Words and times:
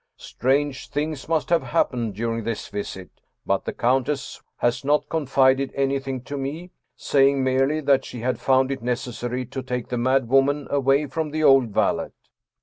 Strange 0.17 0.89
things 0.89 1.29
must 1.29 1.51
have 1.51 1.61
happened 1.61 2.15
during 2.15 2.43
this 2.43 2.69
visit, 2.69 3.11
but 3.45 3.65
the 3.65 3.71
countess 3.71 4.41
has 4.57 4.83
'not 4.83 5.07
confided 5.09 5.71
anything 5.75 6.21
to 6.23 6.39
me, 6.39 6.71
saying 6.95 7.43
merely 7.43 7.79
that 7.79 8.03
she 8.03 8.21
had 8.21 8.39
found 8.39 8.71
it 8.71 8.81
necessary 8.81 9.45
to 9.45 9.61
take 9.61 9.89
the 9.89 9.99
mad 9.99 10.27
woman 10.27 10.65
away 10.71 11.05
from 11.05 11.29
the 11.29 11.43
old 11.43 11.67
valet. 11.69 12.09